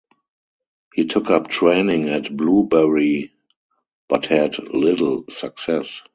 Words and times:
He 0.95 1.05
took 1.05 1.29
up 1.29 1.47
training 1.47 2.09
at 2.09 2.35
Blewbury 2.35 3.33
but 4.09 4.25
had 4.25 4.57
little 4.57 5.25
success. 5.29 6.01